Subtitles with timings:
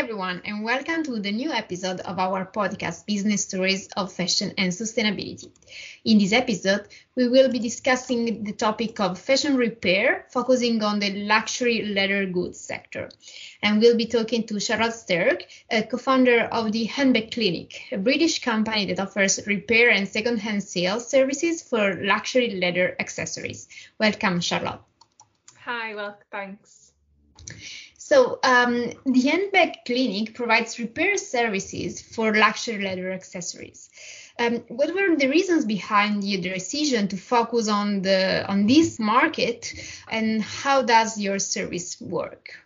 [0.00, 4.72] everyone, and welcome to the new episode of our podcast, Business Stories of Fashion and
[4.72, 5.50] Sustainability.
[6.06, 11.26] In this episode, we will be discussing the topic of fashion repair, focusing on the
[11.26, 13.10] luxury leather goods sector.
[13.62, 17.98] And we'll be talking to Charlotte Staerck, a co founder of the Handbag Clinic, a
[17.98, 23.68] British company that offers repair and second-hand sales services for luxury leather accessories.
[23.98, 24.80] Welcome, Charlotte.
[25.66, 26.92] Hi, well, thanks.
[28.10, 33.88] So, um, the Handbag Clinic provides repair services for luxury leather accessories.
[34.36, 39.72] Um, what were the reasons behind your decision to focus on the on this market,
[40.08, 42.56] and how does your service work?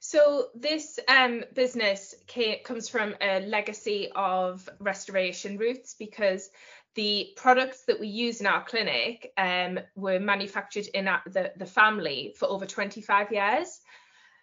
[0.00, 6.50] So this um, business came, comes from a legacy of restoration roots because
[6.96, 12.34] the products that we use in our clinic um, were manufactured in the, the family
[12.36, 13.80] for over 25 years.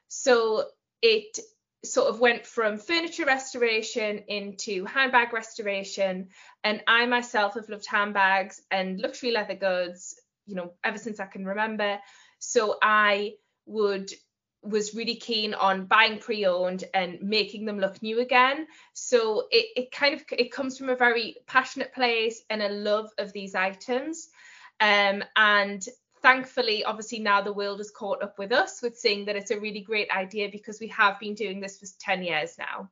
[0.08, 0.66] So
[1.02, 1.40] it
[1.84, 6.30] sort of went from furniture restoration into handbag restoration.
[6.64, 11.26] And I myself have loved handbags and luxury leather goods, you know, ever since I
[11.26, 12.00] can remember.
[12.40, 13.34] So I
[13.66, 14.12] would
[14.62, 18.66] was really keen on buying pre-owned and making them look new again.
[18.94, 23.12] So it, it kind of it comes from a very passionate place and a love
[23.20, 24.30] of these items.
[24.80, 25.86] Um, and
[26.26, 29.60] thankfully, obviously now the world has caught up with us with seeing that it's a
[29.60, 32.90] really great idea because we have been doing this for 10 years now.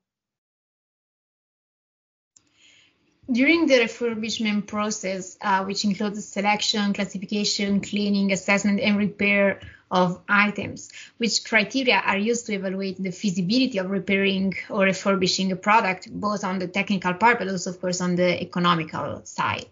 [3.32, 10.92] During the refurbishment process, uh, which includes selection, classification, cleaning, assessment, and repair of items,
[11.18, 16.44] which criteria are used to evaluate the feasibility of repairing or refurbishing a product, both
[16.44, 19.66] on the technical part, but also, of course, on the economical side?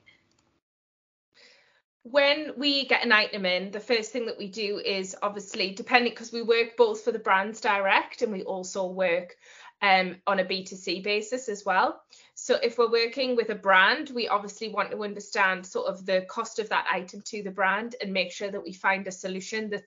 [2.03, 6.11] When we get an item in, the first thing that we do is obviously depending
[6.11, 9.35] because we work both for the brands direct and we also work
[9.83, 12.01] um, on a B2C basis as well.
[12.33, 16.21] So if we're working with a brand, we obviously want to understand sort of the
[16.27, 19.69] cost of that item to the brand and make sure that we find a solution
[19.69, 19.83] that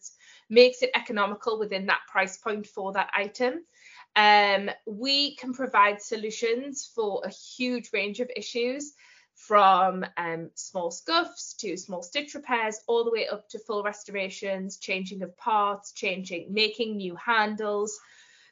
[0.49, 3.65] makes it economical within that price point for that item.
[4.15, 8.95] Um, we can provide solutions for a huge range of issues
[9.47, 14.79] from um, small scuffs to small stitch repairs, all the way up to full restorations,
[14.79, 17.99] changing of parts, changing, making new handles.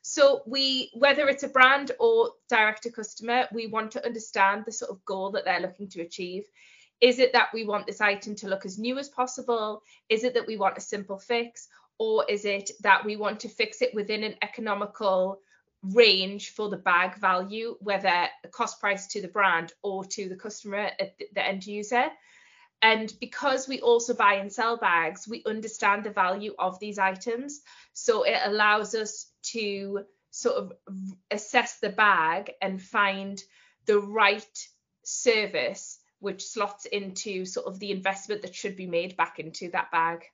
[0.02, 4.72] So we, whether it's a brand or direct to customer, we want to understand the
[4.72, 6.44] sort of goal that they're looking to achieve.
[7.00, 9.82] Is it that we want this item to look as new as possible?
[10.08, 11.68] Is it that we want a simple fix?
[11.98, 15.40] Or is it that we want to fix it within an economical
[15.82, 20.90] range for the bag value, whether cost price to the brand or to the customer,
[21.00, 22.06] uh, the end user.
[22.80, 27.60] And because we also buy and sell bags, we understand the value of these items.
[27.92, 30.72] So it allows us to sort of
[31.30, 33.40] assess the bag and find
[33.86, 34.68] the right
[35.04, 39.90] service which slots into sort of the investment that should be made back into that
[39.90, 40.24] bag.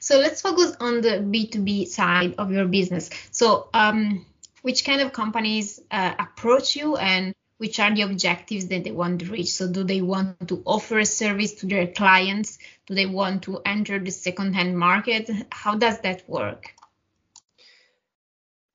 [0.00, 3.10] So let's focus on the B2B side of your business.
[3.30, 4.26] So, um,
[4.62, 9.20] which kind of companies uh, approach you and which are the objectives that they want
[9.20, 9.52] to reach?
[9.52, 12.58] So, do they want to offer a service to their clients?
[12.86, 15.30] Do they want to enter the second-hand market?
[15.50, 16.74] How does that work?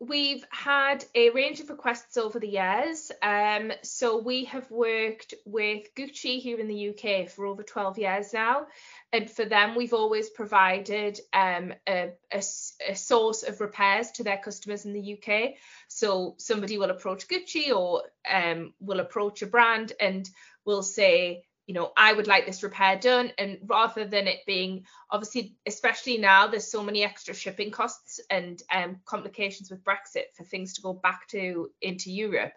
[0.02, 3.12] We've had a range of requests over the years.
[3.22, 8.34] Um, so we have worked with Gucci here in the UK for over 12 years
[8.34, 8.66] now.
[9.14, 12.42] And for them, we've always provided um, a, a,
[12.90, 15.52] a, source of repairs to their customers in the UK.
[15.88, 20.28] So somebody will approach Gucci or um, will approach a brand and
[20.66, 23.32] will say, you know, I would like this repair done.
[23.38, 28.62] And rather than it being obviously, especially now, there's so many extra shipping costs and
[28.72, 32.54] um, complications with Brexit for things to go back to into Europe.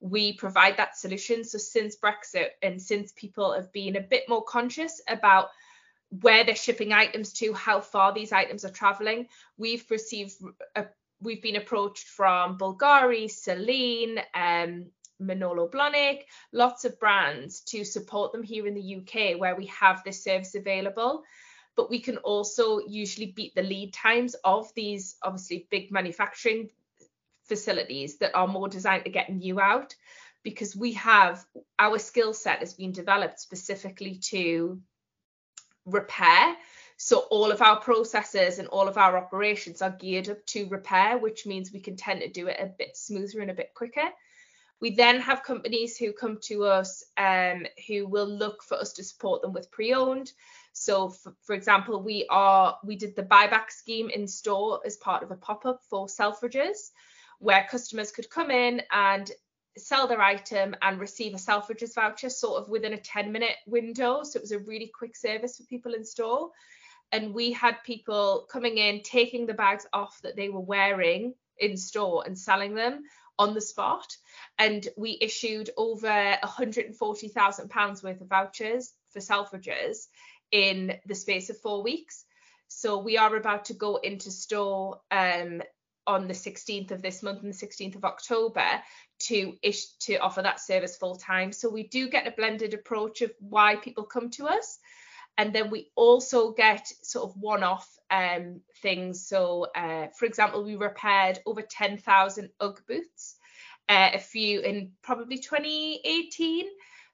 [0.00, 1.44] We provide that solution.
[1.44, 5.48] So since Brexit and since people have been a bit more conscious about
[6.20, 10.34] where they're shipping items to, how far these items are traveling, we've received
[10.76, 10.86] a,
[11.20, 14.90] we've been approached from Bulgari, Celine, um,
[15.26, 20.02] Manolo Blahnik, lots of brands to support them here in the UK where we have
[20.04, 21.22] this service available.
[21.74, 26.70] But we can also usually beat the lead times of these obviously big manufacturing
[27.44, 29.94] facilities that are more designed to get new out
[30.42, 31.44] because we have
[31.78, 34.80] our skill set has been developed specifically to
[35.84, 36.56] repair.
[36.96, 41.18] So all of our processes and all of our operations are geared up to repair,
[41.18, 44.08] which means we can tend to do it a bit smoother and a bit quicker.
[44.82, 49.04] We then have companies who come to us um, who will look for us to
[49.04, 50.32] support them with pre-owned.
[50.72, 55.22] So, for, for example, we are we did the buyback scheme in store as part
[55.22, 56.90] of a pop up for Selfridges,
[57.38, 59.30] where customers could come in and
[59.78, 64.24] sell their item and receive a Selfridges voucher sort of within a 10 minute window.
[64.24, 66.50] So it was a really quick service for people in store.
[67.12, 71.76] And we had people coming in, taking the bags off that they were wearing in
[71.76, 73.04] store and selling them
[73.38, 74.06] on the spot.
[74.58, 80.06] And we issued over £140,000 worth of vouchers for Selfridges
[80.50, 82.24] in the space of four weeks.
[82.68, 85.62] So we are about to go into store um,
[86.06, 88.66] on the 16th of this month and the 16th of October
[89.20, 91.52] to ish to offer that service full time.
[91.52, 94.78] So we do get a blended approach of why people come to us.
[95.38, 99.26] And then we also get sort of one-off um, things.
[99.26, 103.36] So, uh, for example, we repaired over 10,000 UGG boots,
[103.88, 106.66] uh, a few in probably 2018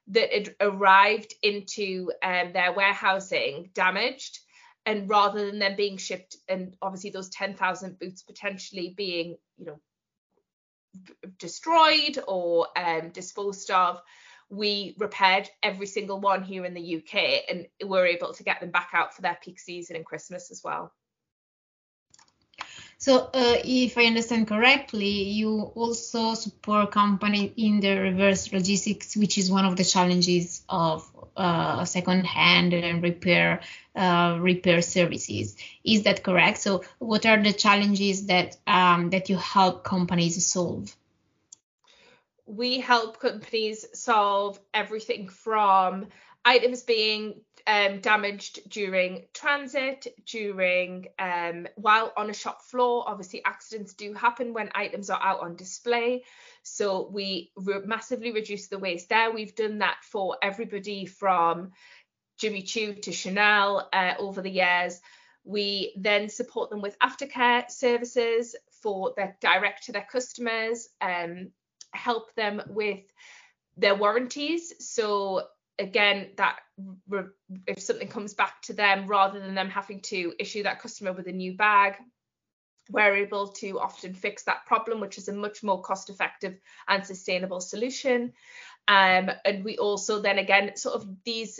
[0.09, 4.39] that had arrived into um, their warehousing damaged
[4.85, 9.79] and rather than them being shipped and obviously those 10,000 boots potentially being you know
[11.37, 14.01] destroyed or um, disposed of
[14.49, 18.71] we repaired every single one here in the UK and we're able to get them
[18.71, 20.91] back out for their peak season and Christmas as well.
[22.97, 29.37] So, uh, if I understand correctly, you also support companies in the reverse logistics, which
[29.37, 33.61] is one of the challenges of uh, second-hand and repair
[33.95, 35.55] uh, repair services.
[35.85, 36.57] Is that correct?
[36.57, 40.93] So, what are the challenges that um, that you help companies solve?
[42.49, 46.07] We help companies solve everything from
[46.43, 53.03] items being um, damaged during transit, during um, while on a shop floor.
[53.05, 56.23] Obviously, accidents do happen when items are out on display.
[56.63, 59.31] So we re- massively reduce the waste there.
[59.31, 61.71] We've done that for everybody from
[62.39, 64.99] Jimmy Choo to Chanel uh, over the years.
[65.43, 71.51] We then support them with aftercare services for their direct to their customers, um,
[71.99, 73.03] help them with
[73.77, 74.73] their warranties.
[74.79, 75.43] So
[75.79, 76.59] again that
[77.65, 81.27] if something comes back to them rather than them having to issue that customer with
[81.27, 81.95] a new bag
[82.91, 87.05] we're able to often fix that problem which is a much more cost effective and
[87.05, 88.33] sustainable solution
[88.87, 91.59] um, and we also then again sort of these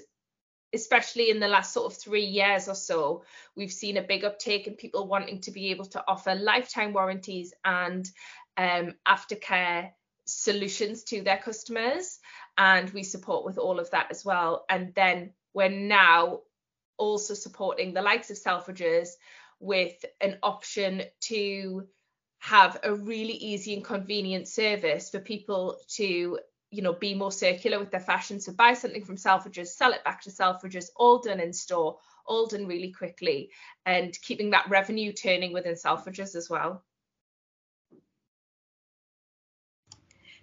[0.73, 3.23] especially in the last sort of three years or so
[3.55, 7.53] we've seen a big uptake in people wanting to be able to offer lifetime warranties
[7.63, 8.09] and
[8.57, 9.91] um, aftercare
[10.29, 12.19] solutions to their customers
[12.57, 14.65] and we support with all of that as well.
[14.69, 16.41] And then we're now
[16.97, 19.09] also supporting the likes of Selfridges
[19.59, 21.87] with an option to
[22.39, 26.39] have a really easy and convenient service for people to
[26.71, 30.03] you know be more circular with their fashion so buy something from selfridges sell it
[30.03, 33.49] back to selfridges all done in store all done really quickly
[33.85, 36.83] and keeping that revenue turning within selfridges as well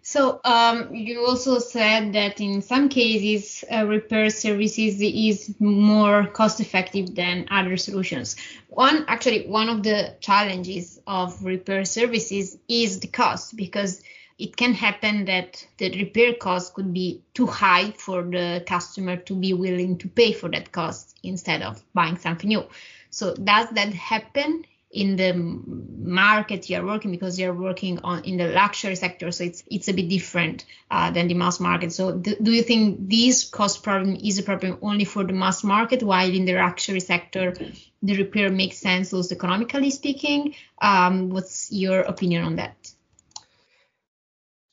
[0.09, 6.61] So um, you also said that in some cases, uh, repair services is more cost
[6.61, 8.37] effective than other solutions.
[8.69, 14.01] One, actually, one of the challenges of repair services is the cost because
[14.39, 19.35] it can happen that the repair cost could be too high for the customer to
[19.35, 22.63] be willing to pay for that cost instead of buying something new.
[23.11, 28.49] So does that happen in the market you're working because you're working on in the
[28.49, 31.93] luxury sector so it's it's a bit different uh, than the mass market.
[31.93, 36.03] So do you think this cost problem is a problem only for the mass market
[36.03, 37.55] while in the luxury sector
[38.03, 40.55] the repair makes sense also economically speaking?
[40.81, 42.86] Um, what's your opinion on that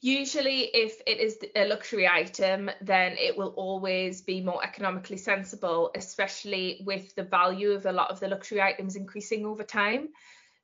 [0.05, 5.91] Usually, if it is a luxury item, then it will always be more economically sensible,
[5.95, 10.10] especially with the value of a lot of the luxury items increasing over time.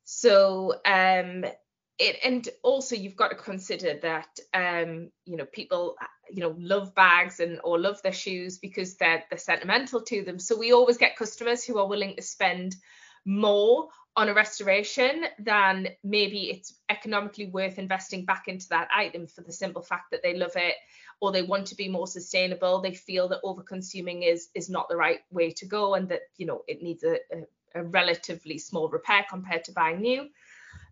[0.04, 1.46] So, um,
[1.98, 5.96] it, and also you've got to consider that um, you know people
[6.30, 10.38] you know love bags and or love their shoes because they're they're sentimental to them.
[10.38, 12.76] So we always get customers who are willing to spend
[13.26, 19.42] more on a restoration, than maybe it's economically worth investing back into that item for
[19.42, 20.76] the simple fact that they love it
[21.22, 22.82] or they want to be more sustainable.
[22.82, 26.22] They feel that over consuming is is not the right way to go and that
[26.38, 30.28] you know it needs a, a, a relatively small repair compared to buying new.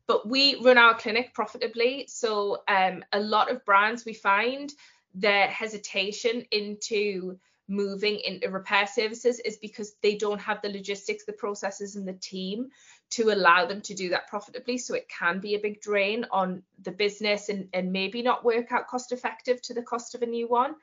[0.07, 2.05] But we run our clinic profitably.
[2.07, 4.73] So um, a lot of brands we find
[5.13, 11.33] their hesitation into moving into repair services is because they don't have the logistics, the
[11.33, 12.69] processes, and the team
[13.09, 14.77] to allow them to do that profitably.
[14.77, 18.71] So it can be a big drain on the business and, and maybe not work
[18.71, 20.75] out cost effective to the cost of a new one.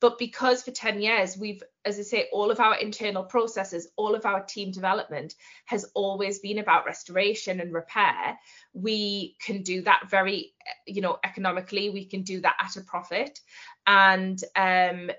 [0.00, 4.14] But because for 10 years, we've, as I say, all of our internal processes, all
[4.14, 5.34] of our team development
[5.66, 8.38] has always been about restoration and repair.
[8.72, 10.54] We can do that very,
[10.86, 11.90] you know, economically.
[11.90, 13.40] We can do that at a profit.
[13.86, 15.10] And um,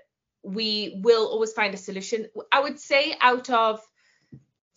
[0.42, 2.26] we will always find a solution.
[2.50, 3.80] I would say out of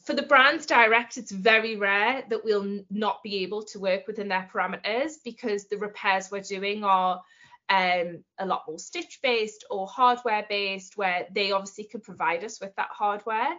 [0.05, 4.27] for the brands direct, it's very rare that we'll not be able to work within
[4.27, 7.23] their parameters because the repairs we're doing are
[7.69, 12.61] um, a lot more stitch based or hardware based, where they obviously can provide us
[12.61, 13.55] with that hardware.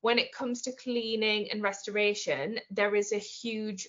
[0.00, 3.86] When it comes to cleaning and restoration, there is a huge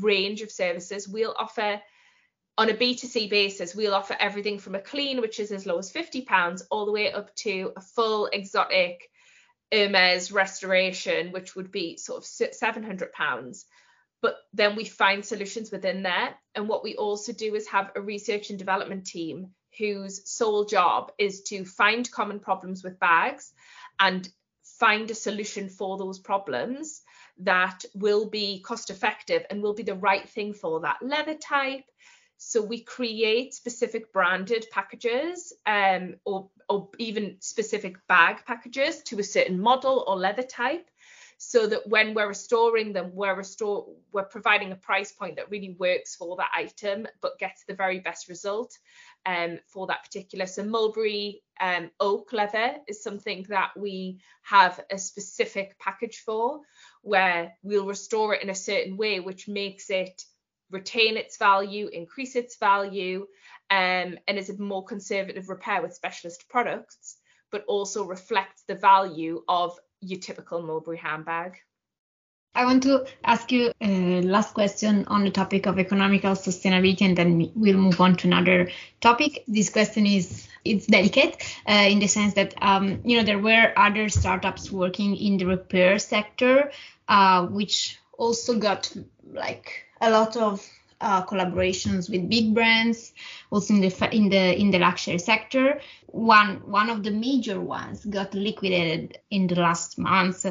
[0.00, 1.06] range of services.
[1.06, 1.78] We'll offer
[2.56, 5.92] on a B2C basis, we'll offer everything from a clean, which is as low as
[5.92, 9.10] £50, all the way up to a full exotic
[9.72, 13.64] Hermes restoration, which would be sort of £700
[14.24, 16.34] but then we find solutions within there.
[16.54, 21.12] And what we also do is have a research and development team whose sole job
[21.18, 23.52] is to find common problems with bags
[24.00, 24.26] and
[24.80, 27.02] find a solution for those problems
[27.40, 31.84] that will be cost effective and will be the right thing for that leather type.
[32.36, 39.24] So we create specific branded packages um, or, or even specific bag packages to a
[39.24, 40.88] certain model or leather type
[41.38, 45.76] so that when we're restoring them, we're restore we're providing a price point that really
[45.78, 48.78] works for that item, but gets the very best result
[49.26, 50.46] um, for that particular.
[50.46, 56.60] So mulberry um, oak leather is something that we have a specific package for,
[57.02, 60.24] where we'll restore it in a certain way, which makes it
[60.70, 63.26] retain its value, increase its value,
[63.70, 67.16] um, and is a more conservative repair with specialist products,
[67.50, 71.58] but also reflects the value of your typical Mulberry handbag.
[72.56, 77.18] I want to ask you a last question on the topic of economical sustainability, and
[77.18, 79.42] then we'll move on to another topic.
[79.48, 83.72] This question is it's delicate uh, in the sense that um, you know there were
[83.76, 86.70] other startups working in the repair sector,
[87.08, 88.94] uh, which also got
[89.32, 90.66] like a lot of
[91.00, 93.12] uh, collaborations with big brands,
[93.50, 95.80] also in the in the in the luxury sector.
[96.06, 100.46] One one of the major ones got liquidated in the last month,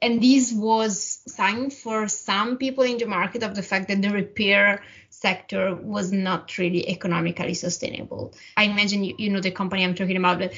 [0.00, 4.10] and this was sign for some people in the market of the fact that the
[4.10, 8.32] repair sector was not really economically sustainable.
[8.56, 10.52] I imagine you, you know the company I'm talking about, but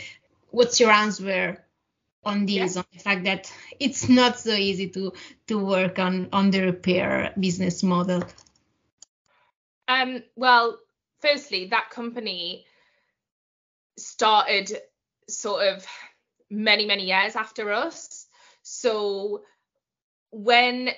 [0.50, 1.64] what's your answer
[2.24, 2.80] on this yeah.
[2.80, 5.12] on the fact that it's not so easy to
[5.46, 8.22] to work on on the repair business model
[9.90, 10.78] um, well,
[11.20, 12.64] firstly, that company
[13.98, 14.72] started
[15.28, 15.84] sort of
[16.48, 18.28] many, many years after us.
[18.62, 19.42] So
[20.30, 20.90] when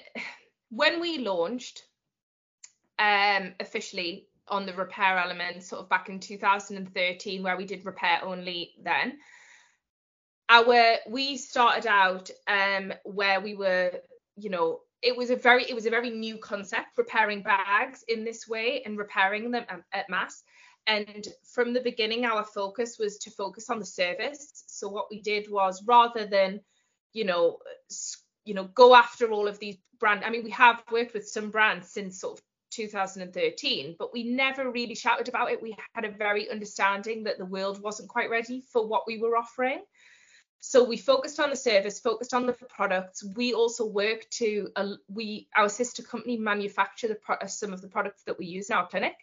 [0.69, 1.85] when we launched
[2.99, 8.21] um, officially on the repair element, sort of back in 2013, where we did repair
[8.23, 9.19] only then,
[10.53, 13.91] our we started out um, where we were,
[14.37, 18.25] you know, it was a very it was a very new concept repairing bags in
[18.25, 20.43] this way and repairing them at, mass.
[20.87, 24.65] And from the beginning our focus was to focus on the service.
[24.67, 26.61] So what we did was rather than
[27.15, 27.59] you know
[28.45, 31.51] you know go after all of these brand i mean we have worked with some
[31.51, 35.63] brands since sort of 2013 but we never really shouted about it.
[35.63, 39.37] We had a very understanding that the world wasn't quite ready for what we were
[39.37, 39.83] offering
[40.65, 43.25] so we focused on the service, focused on the products.
[43.25, 47.89] We also work to uh, we our sister company manufacture the pro- some of the
[47.89, 49.17] products that we use in our clinic.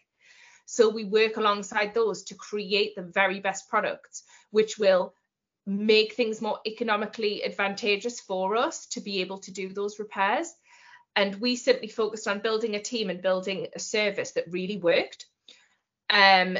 [0.65, 5.13] So we work alongside those to create the very best products, which will
[5.65, 10.53] make things more economically advantageous for us to be able to do those repairs.
[11.15, 15.25] And we simply focused on building a team and building a service that really worked.
[16.09, 16.57] Um,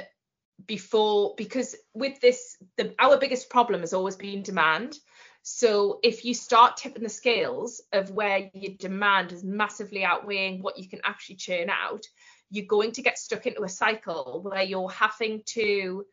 [0.66, 4.96] before because with this the our biggest problem has always been demand.
[5.42, 10.78] So if you start tipping the scales of where your demand is massively outweighing what
[10.78, 12.06] you can actually churn out
[12.50, 16.06] you're going to get stuck into a cycle where you're having to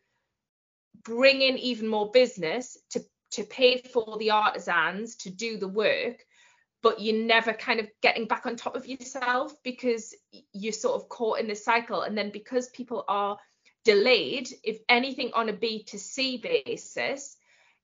[1.03, 6.23] bring in even more business to to pay for the artisans to do the work
[6.83, 10.15] but you're never kind of getting back on top of yourself because
[10.53, 12.03] you're sort of caught in this cycle.
[12.03, 13.37] And then because people are
[13.87, 17.37] delayed, if anything on a B2C basis,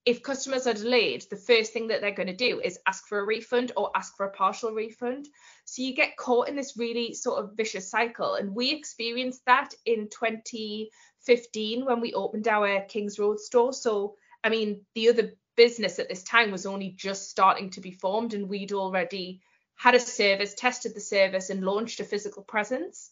[0.06, 3.20] if customers are delayed, the first thing that they're going to do is ask for
[3.20, 5.30] a refund or ask for a partial refund.
[5.64, 8.36] So you get caught in this really sort of vicious cycle.
[8.36, 13.72] And we experienced that in 2015 when we opened our Kings Road store.
[13.72, 17.92] So, I mean, the other business at this time was only just starting to be
[17.92, 19.40] formed, and we'd already
[19.78, 23.10] had a service, tested the service, and launched a physical presence.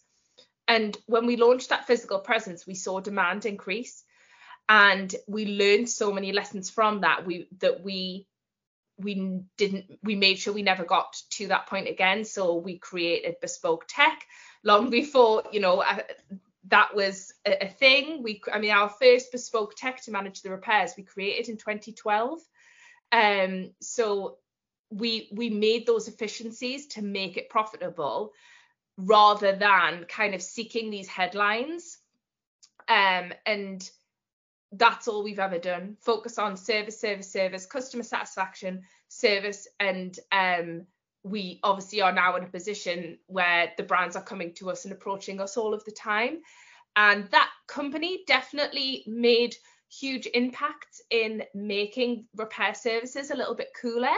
[0.71, 4.05] And when we launched that physical presence, we saw demand increase.
[4.69, 7.25] and we learned so many lessons from that.
[7.25, 8.25] We that we
[8.97, 12.23] we didn't we made sure we never got to that point again.
[12.23, 14.25] So we created bespoke tech.
[14.63, 16.03] Long before you know uh,
[16.69, 18.23] that was a, a, thing.
[18.23, 22.39] We i mean our first bespoke tech to manage the repairs we created in 2012
[23.11, 24.37] um so
[24.89, 28.31] we we made those efficiencies to make it profitable
[29.05, 31.97] rather than kind of seeking these headlines.
[32.87, 33.89] Um and
[34.73, 35.97] that's all we've ever done.
[36.01, 39.67] Focus on service service service customer satisfaction service.
[39.79, 40.85] And um
[41.23, 44.91] we obviously are now in a position where the brands are coming to us and
[44.91, 46.39] approaching us all of the time.
[46.95, 49.55] And that company definitely made
[49.89, 54.15] huge impacts in making repair services a little bit cooler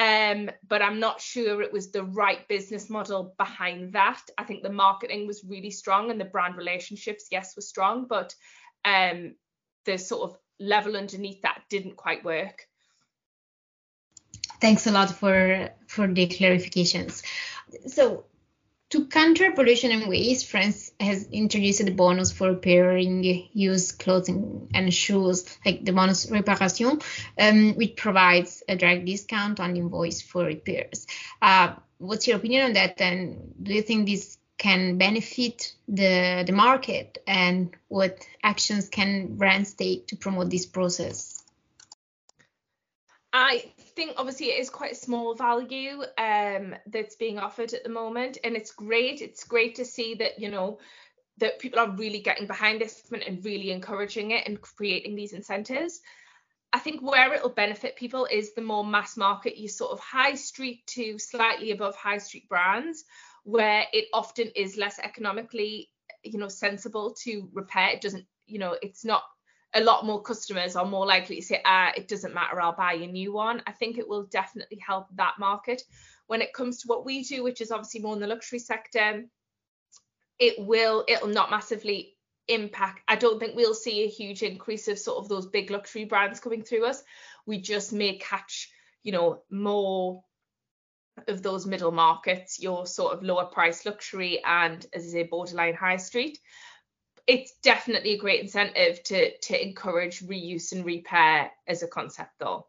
[0.00, 4.22] um, but I'm not sure it was the right business model behind that.
[4.38, 8.34] I think the marketing was really strong and the brand relationships, yes, were strong, but
[8.86, 9.34] um,
[9.84, 12.66] the sort of level underneath that didn't quite work.
[14.58, 17.22] Thanks a lot for for the clarifications.
[17.86, 18.24] So
[18.90, 24.92] to counter pollution and waste, France has introduced a bonus for repairing used clothing and
[24.92, 27.02] shoes, like the bonus réparation,
[27.38, 31.06] um, which provides a direct discount on invoice for repairs.
[31.40, 33.00] Uh, what's your opinion on that?
[33.00, 37.18] And do you think this can benefit the, the market?
[37.28, 41.44] And what actions can brands take to promote this process?
[43.32, 47.90] I think obviously it is quite a small value um, that's being offered at the
[47.90, 49.20] moment, and it's great.
[49.20, 50.78] It's great to see that you know
[51.36, 56.00] that people are really getting behind this and really encouraging it and creating these incentives.
[56.72, 60.34] I think where it'll benefit people is the more mass market, you sort of high
[60.34, 63.04] street to slightly above high street brands,
[63.44, 65.90] where it often is less economically,
[66.24, 67.90] you know, sensible to repair.
[67.90, 69.24] It doesn't, you know, it's not
[69.74, 72.94] a lot more customers are more likely to say, ah, it doesn't matter, I'll buy
[72.94, 73.62] a new one.
[73.66, 75.82] I think it will definitely help that market.
[76.26, 79.24] When it comes to what we do, which is obviously more in the luxury sector,
[80.38, 82.16] it will, it'll not massively
[82.48, 83.02] impact.
[83.06, 86.40] I don't think we'll see a huge increase of sort of those big luxury brands
[86.40, 87.02] coming through us.
[87.46, 88.70] We just may catch,
[89.02, 90.24] you know, more
[91.28, 95.74] of those middle markets, your sort of lower price luxury and as I say, borderline
[95.74, 96.38] high street
[97.30, 102.66] it's definitely a great incentive to to encourage reuse and repair as a concept though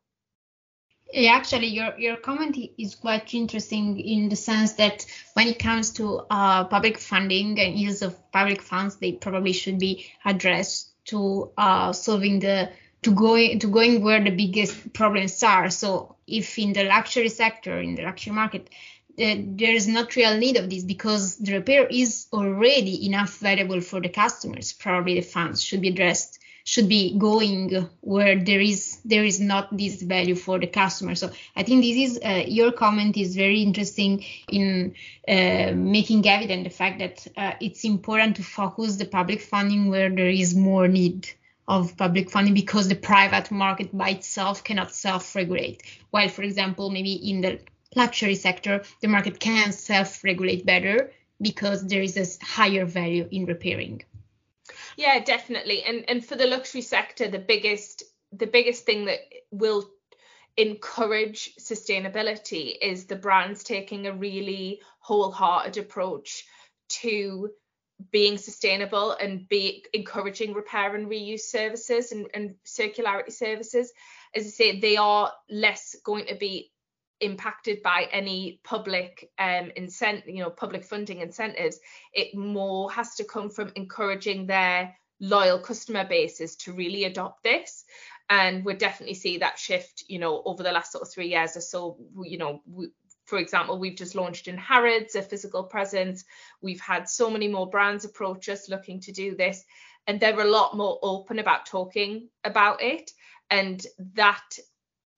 [1.13, 5.91] yeah, actually, your your comment is quite interesting in the sense that when it comes
[5.93, 11.52] to uh, public funding and use of public funds, they probably should be addressed to
[11.58, 12.71] uh, solving the
[13.02, 15.69] to going to going where the biggest problems are.
[15.69, 18.69] So, if in the luxury sector, in the luxury market,
[19.17, 24.02] there is not real need of this because the repair is already enough valuable for
[24.02, 24.74] the customers.
[24.74, 29.76] Probably the funds should be addressed, should be going where there is there is not
[29.76, 31.15] this value for the customer.
[31.15, 34.95] So I think this is uh, your comment is very interesting in
[35.28, 40.10] uh, making evident the fact that uh, it's important to focus the public funding where
[40.10, 41.30] there is more need
[41.67, 45.84] of public funding because the private market by itself cannot self-regulate.
[46.10, 47.60] While, for example, maybe in the
[47.95, 54.04] luxury sector, the market can self-regulate better because there is a higher value in repairing.
[54.97, 55.84] Yeah, definitely.
[55.84, 59.19] And and for the luxury sector, the biggest the biggest thing that
[59.51, 59.89] will
[60.58, 66.45] encourage sustainability is the brands taking a really wholehearted approach
[66.89, 67.49] to
[68.12, 73.91] being sustainable and be encouraging repair and reuse services and, and circularity services.
[74.36, 76.71] As I say, they are less going to be
[77.21, 81.79] impacted by any public um incentive you know public funding incentives
[82.13, 87.86] it more has to come from encouraging their loyal customer bases to really adopt this
[88.29, 91.55] and we definitely see that shift you know over the last sort of three years
[91.55, 92.88] or so you know we,
[93.31, 96.25] for example, we've just launched in Harrods a physical presence.
[96.62, 99.63] We've had so many more brands approach us looking to do this,
[100.05, 103.10] and they're a lot more open about talking about it.
[103.49, 103.81] And
[104.15, 104.57] that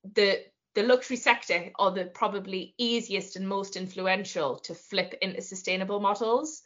[0.04, 0.42] the
[0.76, 6.62] the luxury sector are the probably easiest and most influential to flip into sustainable models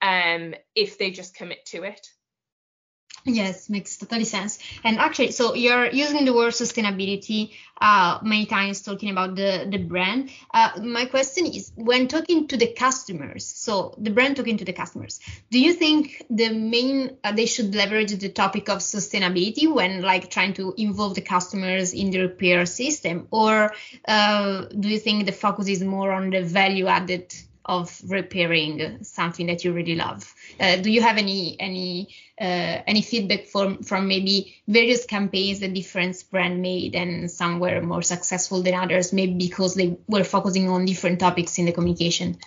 [0.00, 2.06] um, if they just commit to it.
[3.24, 4.58] Yes, makes totally sense.
[4.82, 9.78] And actually, so you're using the word sustainability uh, many times, talking about the the
[9.78, 10.30] brand.
[10.52, 14.72] Uh, my question is, when talking to the customers, so the brand talking to the
[14.72, 15.20] customers,
[15.52, 20.28] do you think the main uh, they should leverage the topic of sustainability when like
[20.28, 23.72] trying to involve the customers in the repair system, or
[24.08, 27.32] uh, do you think the focus is more on the value added
[27.64, 30.34] of repairing something that you really love.
[30.58, 32.08] Uh, do you have any any
[32.40, 37.80] uh, any feedback from from maybe various campaigns that different brand made and some were
[37.80, 42.38] more successful than others, maybe because they were focusing on different topics in the communication?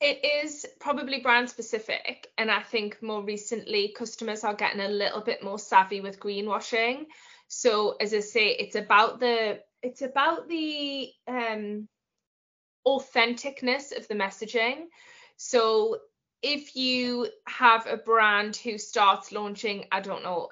[0.00, 5.20] It is probably brand specific, and I think more recently customers are getting a little
[5.20, 7.04] bit more savvy with greenwashing.
[7.48, 11.88] So as I say, it's about the it's about the um,
[12.86, 14.86] authenticness of the messaging.
[15.36, 15.98] So
[16.42, 20.48] if you have a brand who starts launching, I don't know,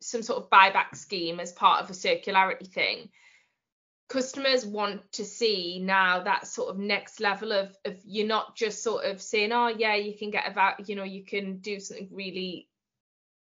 [0.00, 3.08] some sort of buyback scheme as part of a circularity thing,
[4.12, 8.82] customers want to see now that sort of next level of of you're not just
[8.82, 12.08] sort of saying oh yeah you can get about you know you can do something
[12.12, 12.68] really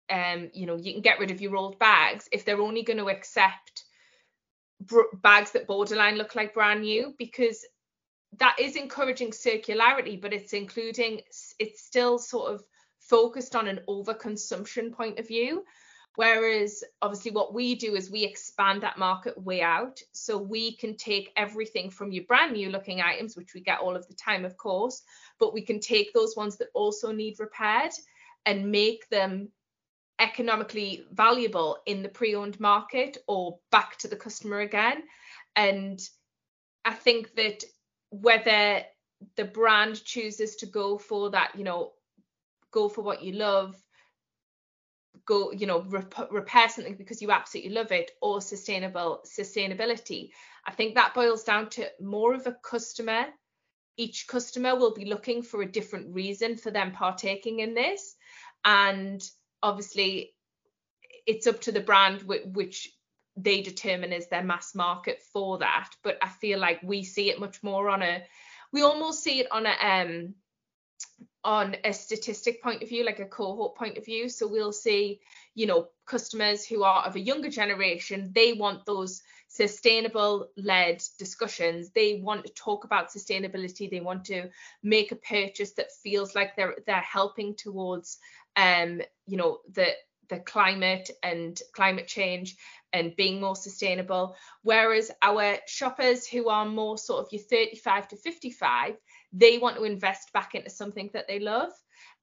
[0.09, 2.99] um you know you can get rid of your old bags if they're only going
[2.99, 3.85] to accept
[4.81, 7.67] br- bags that borderline look like brand new because
[8.39, 11.21] that is encouraging circularity but it's including
[11.59, 12.63] it's still sort of
[12.99, 15.65] focused on an overconsumption point of view
[16.17, 20.01] Whereas obviously what we do is we expand that market way out.
[20.13, 23.97] So we can take everything from your brand new looking items, which we get all
[23.97, 25.03] of the time, of course,
[25.41, 27.93] but we can take those ones that also need repaired
[28.47, 29.49] and make them
[30.21, 35.03] economically valuable in the pre-owned market or back to the customer again.
[35.57, 36.01] And
[36.85, 37.65] I think that
[38.21, 38.83] whether
[39.37, 41.93] the brand chooses to go for that, you know,
[42.71, 43.77] go for what you love
[45.27, 50.31] go you know rep- repair something because you absolutely love it or sustainable sustainability.
[50.67, 53.27] I think that boils down to more of a customer.
[53.97, 58.17] Each customer will be looking for a different reason for them partaking in this.
[58.65, 59.23] And
[59.63, 60.35] obviously
[61.27, 62.91] it's up to the brand which
[63.37, 67.41] they determine is their mass market for that but i feel like we see it
[67.41, 68.23] much more on a
[68.73, 70.35] we almost see it on a um
[71.45, 74.29] on a statistic point of view, like a cohort point of view.
[74.29, 75.21] So we'll see,
[75.55, 81.91] you know, customers who are of a younger generation, they want those sustainable led discussions.
[81.91, 83.91] They want to talk about sustainability.
[83.91, 84.49] They want to
[84.83, 88.19] make a purchase that feels like they're they're helping towards
[88.57, 89.89] um, you know, the
[90.29, 92.57] the climate and climate change
[92.93, 94.37] and being more sustainable.
[94.63, 98.95] Whereas our shoppers who are more sort of your 35 to 55,
[99.33, 101.73] they want to invest back into something that they love.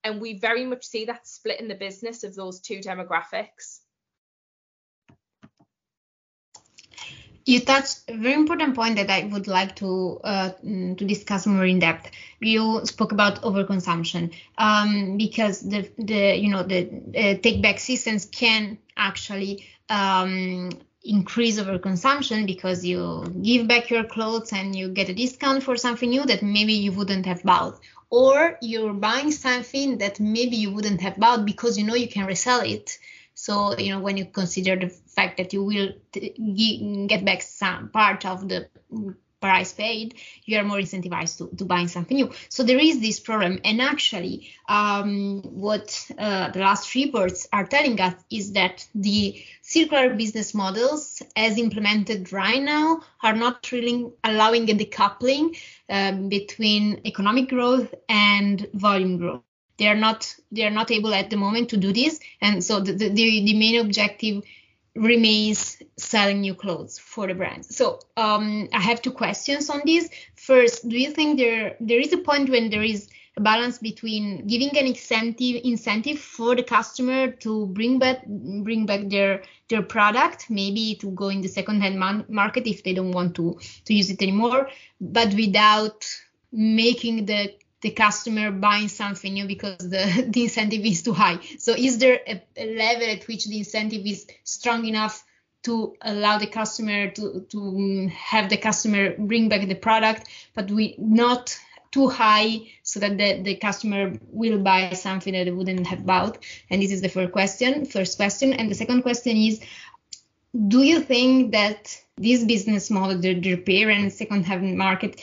[0.04, 3.80] And we very much see that split in the business of those two demographics.
[7.44, 11.46] You touched a very important point that I would like to uh, mm, to discuss
[11.46, 12.10] more in depth.
[12.40, 18.26] You spoke about overconsumption um, because the the you know the uh, take back systems
[18.26, 20.70] can actually um,
[21.04, 26.10] increase overconsumption because you give back your clothes and you get a discount for something
[26.10, 31.00] new that maybe you wouldn't have bought or you're buying something that maybe you wouldn't
[31.00, 32.98] have bought because you know you can resell it
[33.34, 35.92] so you know when you consider the fact that you will
[37.06, 38.68] get back some part of the
[39.42, 42.30] price paid, you are more incentivized to, to buying something new.
[42.48, 43.58] So there is this problem.
[43.64, 50.14] And actually, um, what uh, the last reports are telling us is that the circular
[50.14, 55.58] business models, as implemented right now, are not really allowing a decoupling
[55.90, 59.42] um, between economic growth and volume growth.
[59.78, 62.78] They are not they are not able at the moment to do this, and so
[62.78, 64.44] the, the, the main objective
[64.94, 67.74] remains selling new clothes for the brands.
[67.74, 70.08] So um, I have two questions on this.
[70.36, 74.46] First, do you think there there is a point when there is a balance between
[74.46, 80.50] giving an incentive incentive for the customer to bring back bring back their their product,
[80.50, 84.10] maybe to go in the second-hand man- market if they don't want to to use
[84.10, 84.68] it anymore,
[85.00, 86.04] but without
[86.52, 91.38] making the the customer buying something new because the, the incentive is too high.
[91.58, 95.24] So is there a, a level at which the incentive is strong enough
[95.64, 100.70] to allow the customer to, to mm, have the customer bring back the product, but
[100.70, 101.56] we not
[101.92, 106.38] too high so that the, the customer will buy something that they wouldn't have bought?
[106.70, 108.52] And this is the first question, first question.
[108.54, 109.60] And the second question is,
[110.68, 115.20] do you think that this business model, the, repair and second hand market,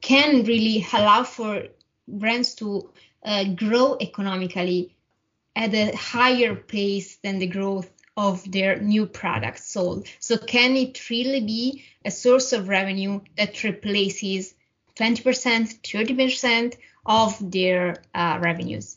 [0.00, 1.64] can really allow for
[2.06, 2.90] brands to
[3.22, 4.94] uh, grow economically
[5.54, 10.06] at a higher pace than the growth of their new products sold.
[10.20, 14.54] So can it really be a source of revenue that replaces
[14.96, 18.96] 20%, 30% of their uh, revenues?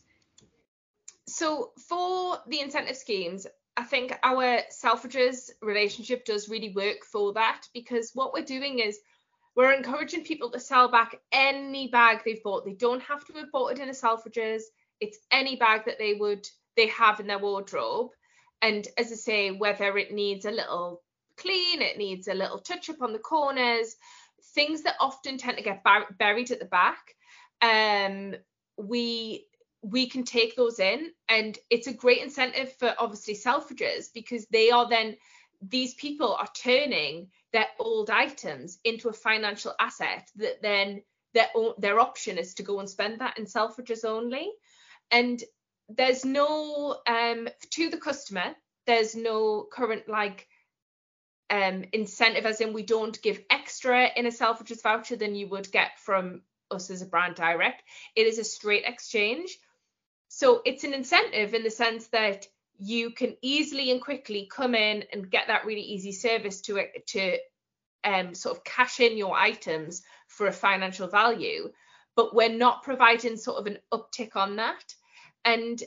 [1.27, 3.45] So for the incentive schemes,
[3.75, 8.99] I think our Selfridges relationship does really work for that because what we're doing is
[9.55, 12.65] we're encouraging people to sell back any bag they've bought.
[12.65, 14.63] They don't have to have bought it in a Selfridges.
[14.99, 18.11] It's any bag that they would they have in their wardrobe.
[18.61, 21.01] And as I say, whether it needs a little
[21.37, 23.95] clean, it needs a little touch up on the corners,
[24.53, 27.15] things that often tend to get bar- buried at the back.
[27.61, 28.35] Um,
[28.77, 29.45] we
[29.81, 34.71] we can take those in and it's a great incentive for obviously selfridges because they
[34.71, 35.15] are then
[35.61, 41.01] these people are turning their old items into a financial asset that then
[41.33, 44.51] their their option is to go and spend that in selfridges only.
[45.11, 45.43] And
[45.89, 50.47] there's no um to the customer there's no current like
[51.49, 55.71] um incentive as in we don't give extra in a selfridges voucher than you would
[55.71, 57.81] get from us as a brand direct.
[58.15, 59.57] It is a straight exchange.
[60.27, 62.47] So it's an incentive in the sense that
[62.79, 67.37] you can easily and quickly come in and get that really easy service to to
[68.03, 71.69] um, sort of cash in your items for a financial value,
[72.15, 74.95] but we're not providing sort of an uptick on that.
[75.43, 75.81] And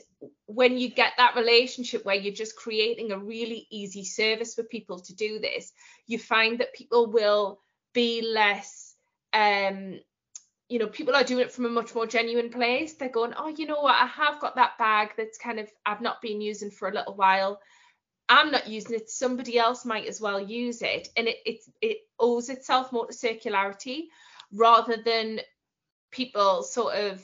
[0.45, 4.99] when you get that relationship where you're just creating a really easy service for people
[4.99, 5.71] to do this,
[6.07, 7.59] you find that people will
[7.93, 8.95] be less
[9.33, 9.99] um
[10.69, 12.93] you know people are doing it from a much more genuine place.
[12.93, 13.95] They're going oh you know what?
[13.95, 17.15] I have got that bag that's kind of i've not been using for a little
[17.15, 17.59] while.
[18.29, 19.09] I'm not using it.
[19.09, 21.09] Somebody else might as well use it.
[21.17, 24.05] And it it, it owes itself more to circularity
[24.51, 25.41] rather than
[26.11, 27.21] people sort of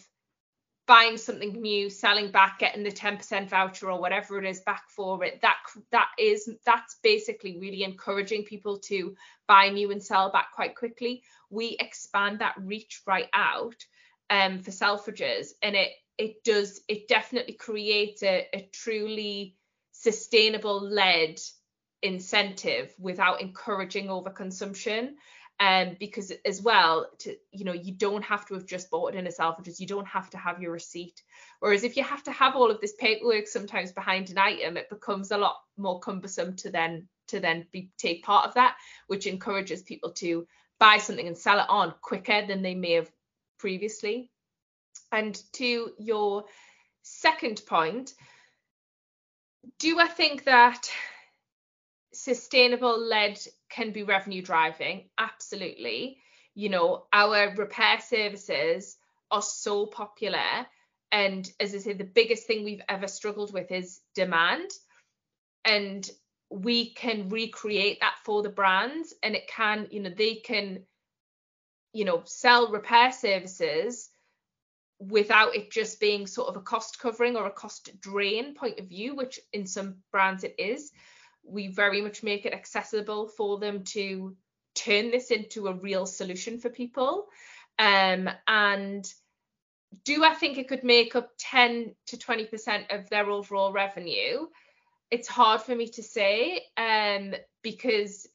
[0.90, 5.24] buying something new selling back getting the 10% voucher or whatever it is back for
[5.24, 5.58] it that
[5.92, 9.16] that is that's basically really encouraging people to
[9.50, 11.24] buy new and sell back quite quickly.
[11.50, 13.76] We expand that reach right out
[14.30, 19.56] um, for Selfridges, and it it does it definitely creates a, a truly
[19.92, 21.40] sustainable led
[22.02, 25.10] incentive without encouraging overconsumption
[25.60, 29.18] um because as well to you know you don't have to have just bought it
[29.18, 31.22] in a Selfridges you don't have to have your receipt
[31.60, 34.90] whereas if you have to have all of this paperwork sometimes behind an item it
[34.90, 38.76] becomes a lot more cumbersome to then to then be take part of that
[39.08, 40.48] which encourages people to
[40.80, 43.12] buy something and sell it on quicker than they may have
[43.60, 44.32] previously.
[45.12, 46.46] And to your
[47.04, 48.14] second point,
[49.78, 50.90] do I think that
[52.24, 55.10] sustainable led can be revenue driving?
[55.18, 56.18] Absolutely.
[56.56, 58.98] You know, our repair services
[59.32, 60.68] are so popular.
[61.12, 64.70] And as I say, the biggest thing we've ever struggled with is demand.
[65.64, 66.10] And
[66.50, 70.80] we can recreate that for the brands and it can you know they can
[71.94, 74.10] you know sell repair services
[75.00, 78.88] without it just being sort of a cost covering or a cost drain point of
[78.88, 80.92] view which in some brands it is
[81.50, 84.36] we very much make it accessible for them to
[84.76, 87.28] turn this into a real solution for people.
[87.78, 89.12] Um, and
[90.04, 94.48] do i think it could make up 10 to 20% of their overall revenue?
[95.10, 97.34] It's hard for me to say um,
[97.64, 98.28] because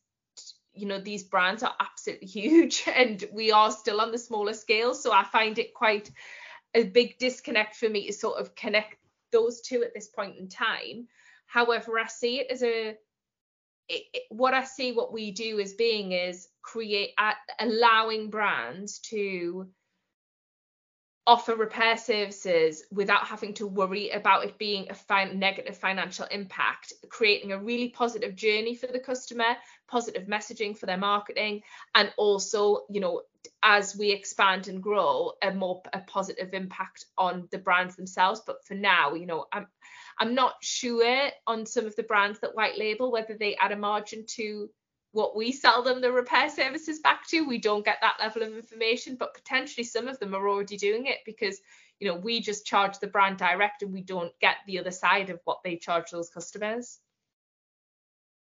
[0.73, 4.95] you know these brands are absolutely huge and we are still on the smaller scale.
[4.95, 6.11] So i find it quite
[6.75, 8.97] a big disconnect for me to sort of connect
[9.31, 11.07] those two at this point in time.
[11.47, 12.97] However i see it as a
[13.89, 19.69] it, what i see what we do as being is create uh, allowing brands to
[21.27, 26.93] offer repair services without having to worry about it being a fin- negative financial impact,
[27.09, 29.57] creating a really positive journey for the customer,
[29.89, 31.63] positive messaging for their marketing,
[31.95, 33.23] and also, you know,
[33.63, 38.43] as we expand and grow, a more a positive impact on the brands themselves.
[38.47, 39.67] But for now, you know, I'm
[40.19, 43.77] I'm not sure on some of the brands that white label whether they add a
[43.77, 44.69] margin to
[45.13, 47.47] what we sell them the repair services back to.
[47.47, 51.07] We don't get that level of information, but potentially some of them are already doing
[51.07, 51.61] it because
[52.01, 55.31] you know we just charge the brand direct and we don't get the other side
[55.31, 56.99] of what they charge those customers.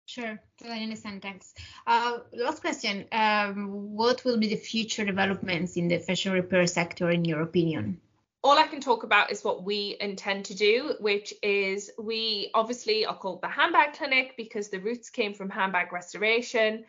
[0.06, 1.22] Sure, totally understand.
[1.22, 1.54] Thanks.
[1.88, 7.10] Uh, last question: um, What will be the future developments in the fashion repair sector,
[7.10, 8.00] in your opinion?
[8.44, 13.06] all I can talk about is what we intend to do, which is we obviously
[13.06, 16.84] are called the handbag clinic because the roots came from handbag restoration.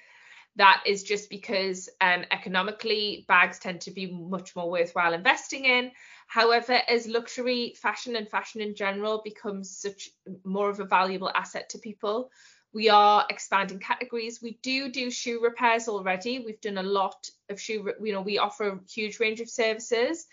[0.56, 5.92] That is just because um, economically bags tend to be much more worthwhile investing in.
[6.26, 10.10] However, as luxury fashion and fashion in general becomes such
[10.44, 12.30] more of a valuable asset to people,
[12.74, 14.42] we are expanding categories.
[14.42, 16.40] We do do shoe repairs already.
[16.40, 20.26] We've done a lot of shoe, you know, we offer a huge range of services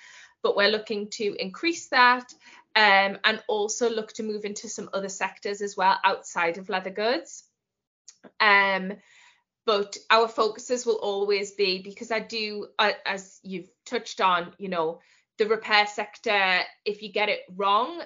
[0.44, 2.34] but we're looking to increase that
[2.76, 6.90] um, and also look to move into some other sectors as well outside of leather
[6.90, 7.44] goods.
[8.40, 8.94] Um,
[9.66, 14.70] but our focuses will always be because I do, uh, as you've touched on, you
[14.70, 15.00] know,
[15.38, 18.02] the repair sector, if you get it wrong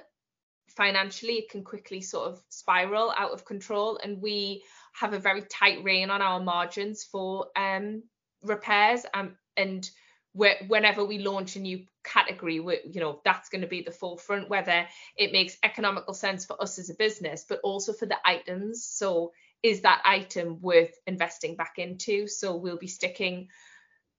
[0.75, 3.99] financially, it can quickly sort of spiral out of control.
[4.03, 8.03] And we have a very tight rein on our margins for um,
[8.43, 9.05] repairs.
[9.13, 9.89] Um, and
[10.33, 14.85] whenever we launch a new category, you know, that's going to be the forefront, whether
[15.15, 18.85] it makes economical sense for us as a business, but also for the items.
[18.85, 19.31] So
[19.63, 22.27] is that item worth investing back into?
[22.27, 23.47] So we'll be sticking,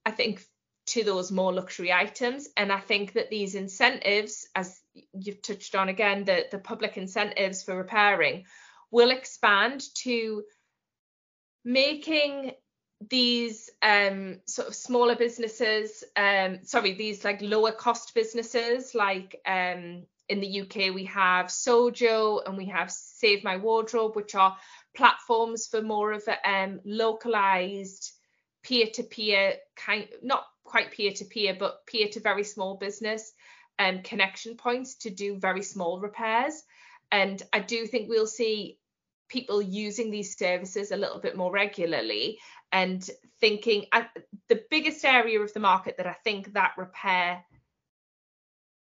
[0.05, 0.43] I think,
[0.87, 2.49] to those more luxury items.
[2.57, 4.79] And I think that these incentives, as
[5.13, 8.45] you've touched on again, the, the public incentives for repairing
[8.91, 10.43] will expand to
[11.65, 12.51] making
[13.09, 20.03] these um, sort of smaller businesses, um, sorry, these like lower cost businesses, like um,
[20.29, 24.57] in the UK we have Sojo and we have Save My Wardrobe, which are
[24.95, 28.11] platforms for more of a um, localized
[28.63, 33.31] peer-to-peer kind, not quite peer-to-peer, but peer to very small business
[33.79, 36.63] um, connection points to do very small repairs.
[37.11, 38.79] And I do think we'll see
[39.29, 42.39] people using these services a little bit more regularly
[42.71, 43.07] and
[43.39, 44.03] thinking uh,
[44.49, 47.43] the biggest area of the market that I think that repair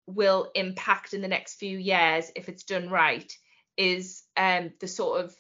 [0.07, 3.33] will impact in the next few years if it's done right
[3.77, 5.35] is um, the sort of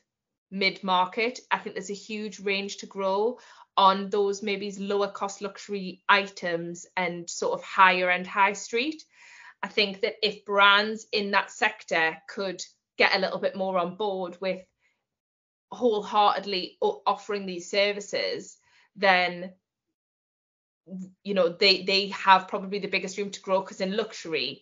[0.50, 1.40] mid market.
[1.50, 3.38] I think there's a huge range to grow
[3.76, 9.02] on those maybe lower cost luxury items and sort of higher end high street.
[9.64, 12.62] I think that if brands in that sector could
[12.98, 14.60] get a little bit more on board with
[15.72, 18.58] wholeheartedly offering these services,
[18.94, 19.54] then
[21.22, 24.60] you know they they have probably the biggest room to grow because in luxury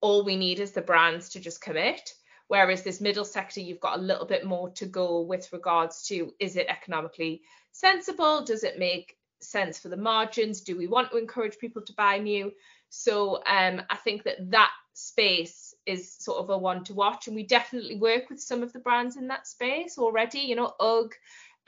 [0.00, 2.14] all we need is the brands to just commit.
[2.46, 6.32] Whereas this middle sector you've got a little bit more to go with regards to
[6.40, 8.46] is it economically sensible?
[8.46, 10.62] Does it make sense for the margins?
[10.62, 12.50] Do we want to encourage people to buy new
[12.88, 17.36] so um, i think that that space is sort of a one to watch and
[17.36, 20.40] we definitely work with some of the brands in that space already.
[20.40, 21.14] You know ugg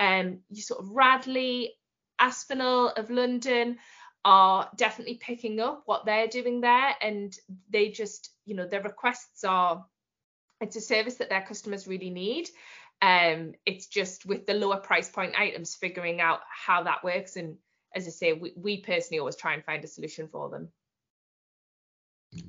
[0.00, 1.74] um you sort of radley
[2.20, 3.78] Aspinal of london
[4.24, 7.34] are definitely picking up what they're doing there and
[7.70, 9.86] they just you know their requests are
[10.60, 12.48] it's a service that their customers really need.
[13.00, 17.56] Um it's just with the lower price point items figuring out how that works and
[17.94, 20.68] as i say we, we personally always try and find a solution for them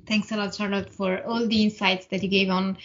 [0.06, 2.78] Thanks a lot, Charlotte, for all the insights that you gave on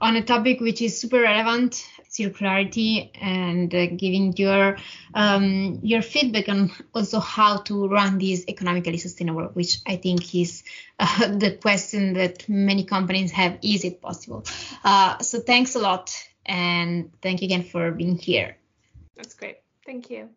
[0.00, 4.76] on a topic which is super relevant, circularity, and uh, giving your
[5.14, 10.62] um, your feedback on also how to run this economically sustainable, which I think is
[10.98, 14.44] uh, the question that many companies have: Is it possible?
[14.84, 16.12] Uh, so thanks a lot,
[16.44, 18.56] and thank you again for being here.
[19.16, 19.58] That's great.
[19.86, 20.28] Thank you.